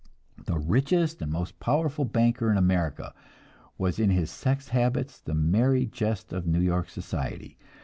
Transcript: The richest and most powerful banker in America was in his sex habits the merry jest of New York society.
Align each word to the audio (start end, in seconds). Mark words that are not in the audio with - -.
The 0.47 0.57
richest 0.57 1.21
and 1.21 1.31
most 1.31 1.59
powerful 1.59 2.05
banker 2.05 2.49
in 2.51 2.57
America 2.57 3.13
was 3.77 3.99
in 3.99 4.09
his 4.09 4.31
sex 4.31 4.69
habits 4.69 5.19
the 5.19 5.35
merry 5.35 5.85
jest 5.85 6.33
of 6.33 6.47
New 6.47 6.59
York 6.61 6.89
society. 6.89 7.59